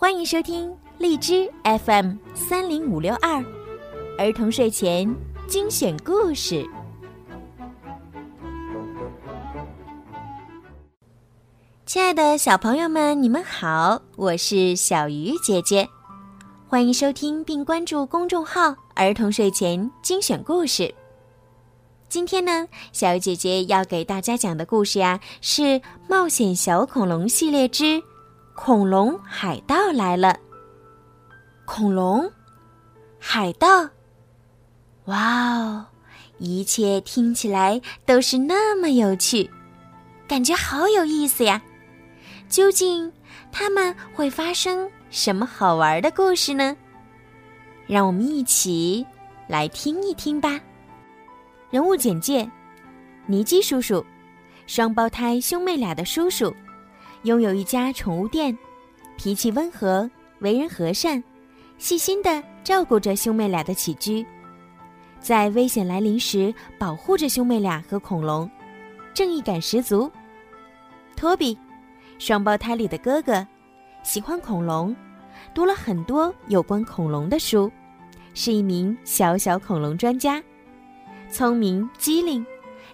[0.00, 3.44] 欢迎收听荔枝 FM 三零五六二
[4.16, 5.12] 儿童睡前
[5.48, 6.64] 精选故事。
[11.84, 15.88] 亲爱的小朋友们，你们好，我是小鱼姐姐，
[16.68, 20.94] 欢迎收听并关注公众号“儿童睡前精选故事”。
[22.08, 25.62] 今天呢，小鱼姐姐要给大家讲的故事呀，是
[26.08, 28.00] 《冒险小恐龙系列之
[28.60, 30.30] 恐龙海盗来了》。
[31.64, 32.28] 恐龙，
[33.16, 33.88] 海盗，
[35.04, 35.86] 哇哦！
[36.38, 39.48] 一切听起来都是那么有趣，
[40.26, 41.62] 感觉好有意思呀。
[42.48, 43.10] 究竟
[43.52, 46.76] 他们会发生什么好玩的故事呢？
[47.86, 49.06] 让我们一起
[49.46, 50.60] 来听一听吧。
[51.70, 52.50] 人物简介：
[53.24, 54.04] 尼基叔叔，
[54.66, 56.52] 双胞胎兄妹俩的叔叔，
[57.22, 58.56] 拥有一家宠物店，
[59.16, 61.22] 脾气温和，为人和善，
[61.78, 64.24] 细心的照顾着兄妹俩的起居，
[65.20, 68.50] 在危险来临时保护着兄妹俩和恐龙，
[69.12, 70.10] 正义感十足。
[71.16, 71.56] 托比。
[72.20, 73.46] 双胞胎里的哥哥，
[74.02, 74.94] 喜欢恐龙，
[75.54, 77.70] 读了很多有关恐龙的书，
[78.34, 80.42] 是一名小小恐龙专家，
[81.30, 82.44] 聪明机灵，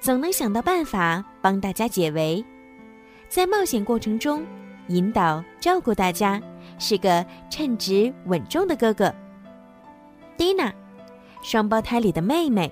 [0.00, 2.42] 总能想到办法帮大家解围，
[3.30, 4.44] 在冒险过程中
[4.88, 6.42] 引导照顾大家，
[6.80, 9.14] 是个称职稳重的哥哥。
[10.36, 10.74] 蒂娜，
[11.40, 12.70] 双胞胎里的妹妹，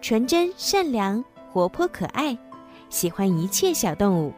[0.00, 2.36] 纯真善良，活泼可爱，
[2.88, 4.34] 喜欢一切小动物。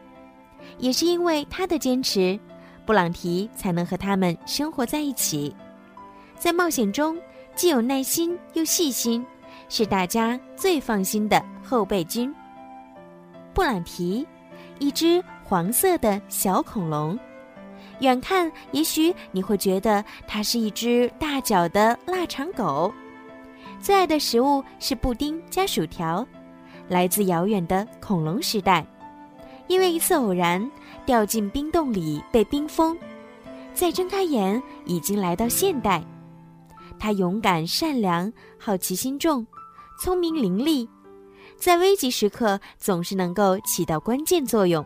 [0.77, 2.39] 也是因为她的坚持，
[2.85, 5.55] 布朗提才能和他们生活在一起。
[6.37, 7.17] 在冒险中，
[7.55, 9.25] 既有耐心又细心，
[9.67, 12.31] 是大家最放心的后备军。
[13.51, 14.27] 布朗提，
[14.77, 17.17] 一只黄色的小恐龙，
[18.01, 22.93] 远看也许你会觉得它是一只大脚的腊肠狗。
[23.81, 26.23] 最爱的食物是布丁加薯条，
[26.87, 28.85] 来自遥远的恐龙时代。
[29.65, 30.69] 因为一次偶然，
[31.03, 32.95] 掉进冰洞里被冰封，
[33.73, 36.03] 再睁开眼，已经来到现代。
[36.99, 39.47] 他勇敢、善良、好奇心重、
[39.99, 40.87] 聪明伶俐，
[41.57, 44.85] 在危急时刻总是能够起到关键作用，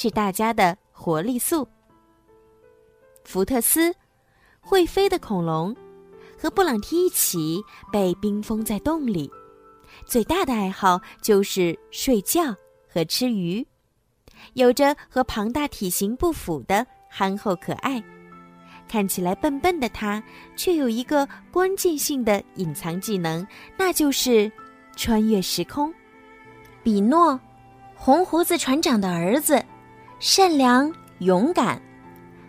[0.00, 1.66] 是大家的活力素。
[3.24, 3.92] 福特斯，
[4.60, 5.74] 会飞的恐龙，
[6.40, 7.60] 和布朗提一起
[7.90, 9.28] 被冰封在洞里，
[10.06, 12.54] 最大的爱好就是睡觉
[12.86, 13.66] 和吃鱼。
[14.52, 18.00] 有着和庞大体型不符的憨厚可爱，
[18.86, 20.22] 看起来笨笨的他，
[20.54, 23.44] 却有一个关键性的隐藏技能，
[23.76, 24.48] 那就是
[24.94, 25.92] 穿越时空。
[26.84, 27.38] 比诺，
[27.96, 29.60] 红胡子船长的儿子，
[30.20, 31.80] 善良勇敢，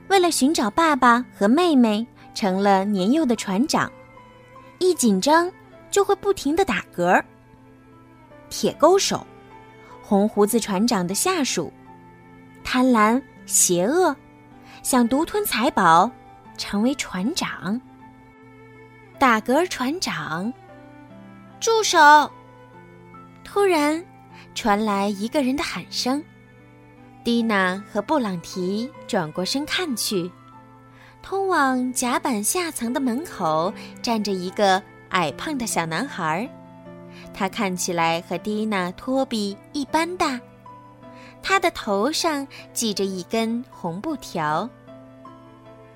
[0.07, 3.91] 为了寻找爸爸和妹妹，成了年幼的船长，
[4.79, 5.51] 一紧张
[5.91, 7.23] 就会不停的打嗝。
[8.49, 9.25] 铁钩手，
[10.01, 11.71] 红胡子船长的下属。
[12.63, 14.15] 贪婪、邪恶，
[14.81, 16.09] 想独吞财宝，
[16.57, 17.79] 成为船长。
[19.19, 20.51] 打嗝船长，
[21.59, 22.31] 住手！
[23.43, 24.03] 突然
[24.55, 26.23] 传来一个人的喊声。
[27.29, 30.31] 蒂娜和布朗提转过身看去，
[31.21, 36.49] 通往甲板下层的门口站着一个矮胖的小男孩，
[37.31, 40.41] 他看起来和蒂娜、托比一般大。
[41.43, 44.67] 他的头上系着一根红布条。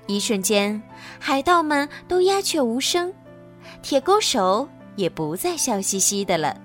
[0.06, 0.80] 一瞬间，
[1.18, 3.12] 海盗们都鸦雀无声，
[3.82, 6.56] 铁钩手也不再笑嘻嘻的了。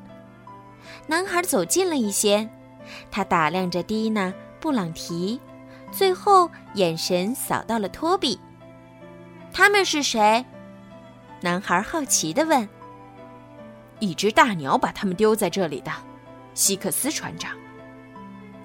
[1.07, 2.47] 男孩走近了一些，
[3.09, 5.39] 他打量着蒂娜、布朗提，
[5.91, 8.39] 最后眼神扫到了托比。
[9.51, 10.45] 他们是谁？
[11.41, 12.67] 男孩好奇地问。
[13.99, 15.91] 一只大鸟把他们丢在这里的，
[16.53, 17.51] 希克斯船长。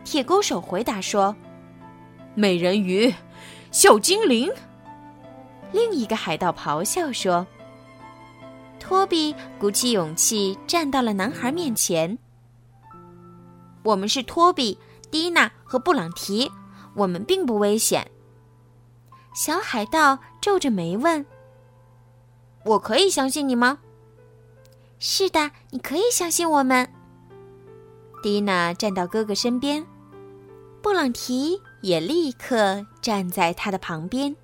[0.05, 1.35] 铁钩手回答说
[2.35, 3.13] ：“美人鱼，
[3.71, 4.51] 小精灵。”
[5.73, 7.45] 另一个海盗咆哮说
[8.79, 12.17] ：“托比鼓起勇气站到了男孩面前。
[13.83, 14.79] 我们是托比、
[15.15, 16.51] 蒂娜和布朗提，
[16.95, 18.11] 我们并不危险。”
[19.33, 21.25] 小海盗皱着眉问
[22.67, 23.79] ：“我可以相信你吗
[24.99, 26.93] ？”“是的，你可以相信我们。”
[28.25, 29.87] 蒂娜站到哥哥身边。
[30.83, 34.35] 布朗提也立刻站在他的旁边。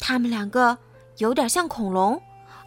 [0.00, 0.76] 他们两个
[1.18, 2.20] 有点像恐龙，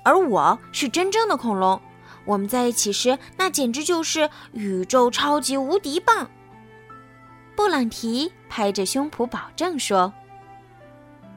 [0.05, 1.81] 而我是真正的恐龙。
[2.25, 6.29] 我们在一起时，那简直就是宇宙超级无敌棒。
[7.55, 10.13] 布朗提拍着胸脯保证说：“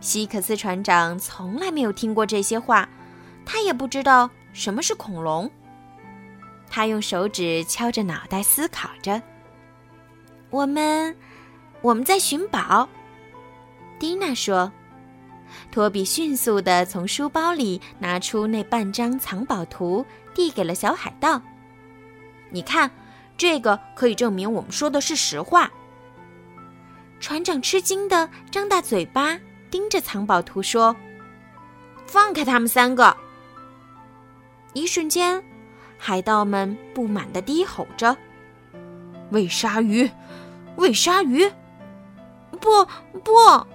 [0.01, 2.89] 希克斯船长从来没有听过这些话，
[3.45, 5.51] 他也不知道什么是恐龙。
[6.69, 9.21] 他用手指敲着脑袋思考着。
[10.51, 11.15] 我们，
[11.83, 12.89] 我们在寻宝。
[13.99, 14.71] 蒂娜说。
[15.71, 20.05] 托比迅速地从书包里拿出那半张藏宝图，
[20.35, 21.41] 递给了小海盗。
[22.51, 22.91] 你看，
[23.37, 25.71] 这个可以证明我们说的是实话。
[27.21, 29.39] 船长吃惊的张大嘴巴。
[29.71, 30.95] 盯着藏宝图说
[32.07, 33.17] ：“放开他们三个！”
[34.73, 35.43] 一瞬间，
[35.99, 38.17] 海盗们不满的低吼着
[39.33, 40.09] ：“喂鲨鱼，
[40.77, 41.51] 喂鲨鱼！”
[42.61, 42.85] 不
[43.25, 43.67] 不！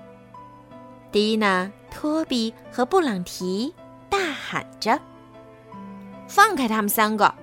[1.11, 3.75] 蒂娜、托比和布朗提
[4.09, 4.97] 大喊着
[6.29, 7.33] ：“放开他们三个！”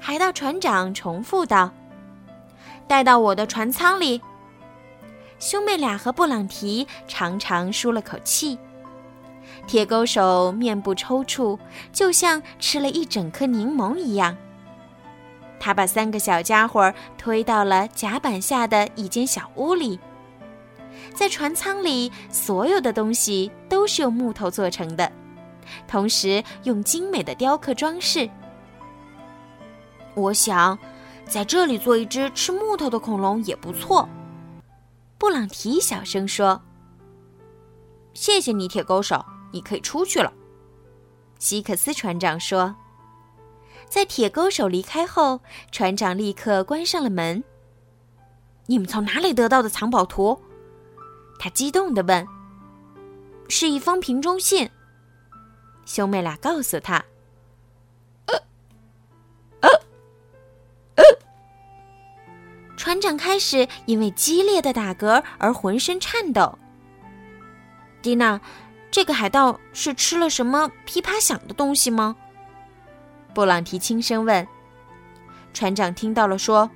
[0.00, 1.70] 海盗船长重复道
[2.88, 4.20] ：“带到我的船舱里。”
[5.38, 8.58] 兄妹俩和布朗提长长舒了口气，
[9.66, 11.58] 铁钩手面部抽搐，
[11.92, 14.34] 就像吃了一整颗柠檬一样。
[15.60, 19.98] 他把三个小家伙推到了甲板下的一间小屋里，
[21.14, 25.10] 在船舱里，所有的东西都是用木头做成的，
[25.86, 28.28] 同时用精美的雕刻装饰。
[30.14, 30.78] 我想，
[31.26, 34.08] 在这里做一只吃木头的恐龙也不错。
[35.18, 36.62] 布朗提小声说
[38.14, 40.32] ：“谢谢你，铁钩手，你可以出去了。”
[41.38, 42.74] 希克斯船长说。
[43.88, 45.40] 在铁钩手离开后，
[45.70, 47.44] 船长立刻关上了门。
[48.66, 50.40] “你们从哪里得到的藏宝图？”
[51.38, 52.26] 他激动地问。
[53.48, 54.68] “是一封瓶中信。”
[55.86, 57.02] 兄妹俩告诉他。
[58.26, 58.38] 呃，
[59.60, 59.70] 呃，
[60.96, 61.04] 呃
[62.76, 66.58] 船长开始因为激烈的打嗝而浑身颤抖。
[68.02, 68.38] 蒂娜，
[68.90, 72.14] 这个海盗是吃了什么噼啪响的东西吗？
[73.32, 74.46] 布朗提轻声问。
[75.52, 76.70] 船长听到了，说：“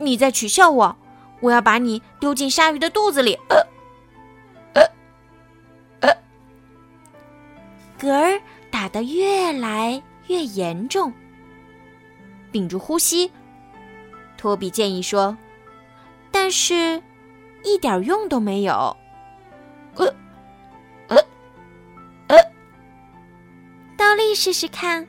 [0.00, 0.96] 你在取笑我，
[1.40, 3.56] 我要把你丢进鲨鱼的肚子里。”，呃，
[8.02, 11.12] 嗝儿打得越来越严重，
[12.50, 13.30] 屏住呼吸。
[14.36, 15.36] 托比建议说
[16.32, 17.00] ：“但是，
[17.62, 18.96] 一点用都没有。”
[19.94, 20.12] 呃，
[21.06, 21.16] 呃，
[22.26, 22.36] 呃，
[23.96, 25.06] 倒立试试看。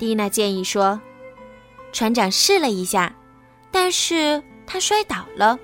[0.00, 1.00] 蒂娜建议说
[1.94, 3.14] ：“船长试了一下，
[3.70, 5.56] 但是他摔倒了，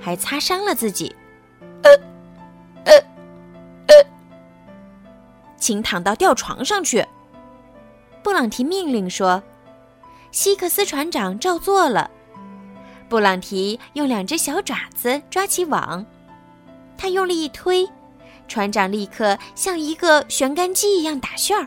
[0.00, 1.12] 还擦伤了自己。”
[5.70, 7.06] 请躺到吊床上去。”
[8.24, 9.40] 布朗提命令说。
[10.32, 12.08] 希克斯船长照做了。
[13.08, 16.06] 布朗提用两只小爪子抓起网，
[16.96, 17.88] 他用力一推，
[18.46, 21.66] 船长立刻像一个旋杆机一样打旋儿。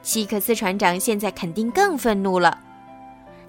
[0.00, 2.58] 希克斯船长现在肯定更愤怒了。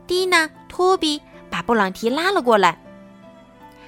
[0.06, 2.78] 蒂娜、托比把布朗提拉了过来，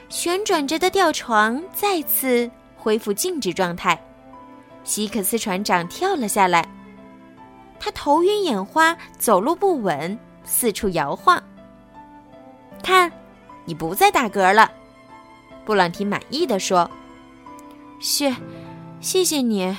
[0.07, 4.01] 旋转着的吊床再次恢复静止状态。
[4.83, 6.67] 希克斯船长跳了下来。
[7.79, 11.41] 他头晕眼花，走路不稳，四处摇晃。
[12.81, 13.11] 看，
[13.65, 14.71] 你不再打嗝了，
[15.65, 16.89] 布朗提满意的说
[17.99, 18.35] ：“谢，
[19.01, 19.77] 谢谢你。”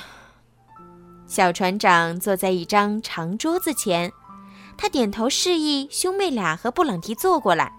[1.27, 4.11] 小船长坐在一张长桌子前，
[4.77, 7.71] 他点头示意兄妹俩和布朗提坐过来。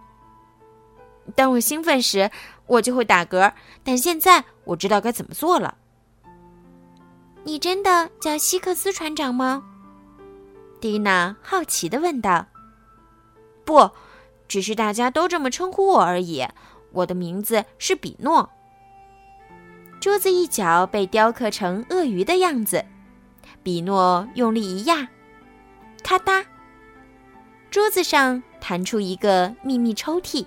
[1.34, 2.30] 当我兴奋时，
[2.66, 3.52] 我就会打嗝，
[3.84, 5.76] 但现在我知道该怎么做了。
[7.46, 9.62] 你真的叫希克斯船长吗？
[10.80, 12.44] 蒂娜好奇的问道
[13.64, 13.88] ：“不，
[14.48, 16.44] 只是大家都这么称呼我而已。
[16.90, 18.50] 我的名字是比诺。”
[20.02, 22.84] 桌子一角被雕刻成鳄鱼的样子，
[23.62, 25.08] 比诺用力一压，
[26.02, 26.44] 咔嗒，
[27.70, 30.44] 桌子上弹出一个秘密抽屉。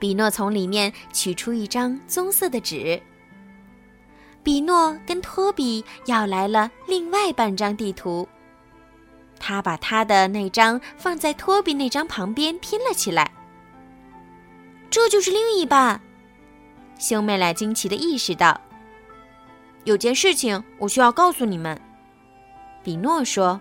[0.00, 3.00] 比诺从里面取出一张棕色的纸。
[4.42, 8.28] 比诺跟托比要来了另外半张地图。
[9.38, 13.30] 他把他的那张放在托比那张旁边拼了起来。
[14.90, 16.00] 这就是另一半。
[16.98, 18.60] 兄妹俩惊奇的意识到，
[19.84, 21.80] 有件事情我需要告诉你们。
[22.84, 23.60] 比诺说：“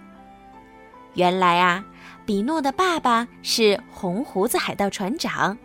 [1.16, 1.84] 原来啊，
[2.26, 5.58] 比诺的爸爸是红胡子海盗船长，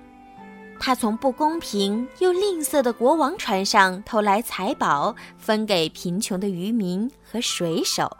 [0.78, 8.16] 他从不公平又吝啬的国王船上偷来财宝，分给贫穷的渔民和水手。”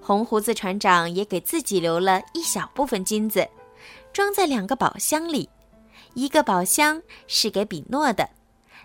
[0.00, 3.48] 红胡子船长也给自己留了一小部分金子，
[4.12, 5.48] 装在两个宝箱里，
[6.14, 8.28] 一个宝箱是给比诺的，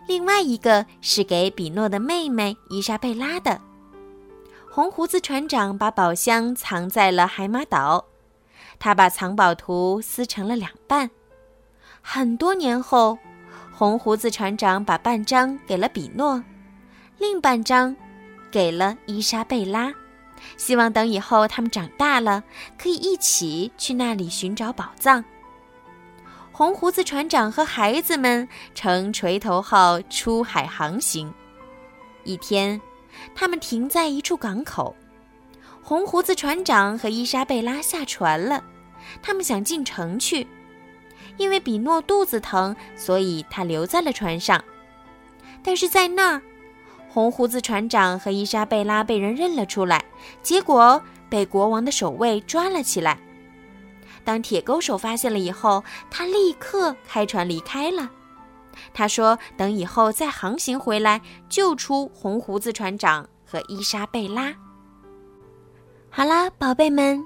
[0.08, 3.60] 另外一个是给比诺的妹妹伊莎贝拉的。
[4.70, 8.06] 红胡子船长把宝箱藏在了海马岛，
[8.78, 11.10] 他把藏宝图撕成了两半。
[12.10, 13.20] 很多年后，
[13.70, 16.42] 红胡子船长把半张给了比诺，
[17.18, 17.94] 另半张
[18.50, 19.94] 给了伊莎贝拉，
[20.56, 22.42] 希望等以后他们长大了，
[22.78, 25.22] 可以一起去那里寻找宝藏。
[26.54, 31.32] 红胡子船长和孩子们乘锤头号出海航行。
[32.24, 32.80] 一天，
[33.36, 34.96] 他们停在一处港口。
[35.84, 38.64] 红胡子船长和伊莎贝拉下船了，
[39.22, 40.48] 他们想进城去。
[41.38, 44.64] 因为比诺肚子疼，所以他留在了船上。
[45.64, 46.42] 但是在那儿，
[47.10, 50.04] 红胡子船长和伊莎贝拉被人认了出来，
[50.42, 53.18] 结果被国王的守卫抓了起来。
[54.24, 58.10] 当铁钩手发现了以后，他立刻开船离开了。
[58.94, 64.54] 他说：“等以后再航行回来，救出红胡子船长和伊莎贝拉。”
[66.12, 67.26] 好啦，宝贝们，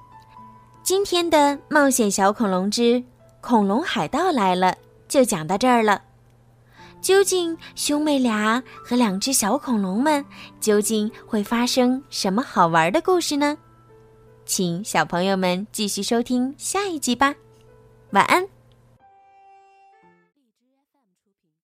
[0.84, 3.03] 今天的冒险小恐龙之
[3.41, 4.75] 恐龙海盗来了
[5.07, 6.01] 就讲到这儿了。
[7.01, 10.24] 究竟兄妹俩和两只小恐龙们
[10.60, 13.57] 究竟会发生什么好玩的故事呢？
[14.45, 17.33] 请小朋友们继续收听下一集吧，
[18.12, 18.48] 晚安。